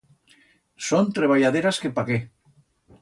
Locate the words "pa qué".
1.99-2.19